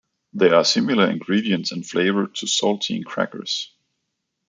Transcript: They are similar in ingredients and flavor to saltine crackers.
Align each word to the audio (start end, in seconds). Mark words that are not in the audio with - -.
They 0.33 0.49
are 0.49 0.63
similar 0.65 1.03
in 1.05 1.11
ingredients 1.11 1.71
and 1.71 1.85
flavor 1.87 2.25
to 2.25 2.47
saltine 2.47 3.05
crackers. 3.05 3.71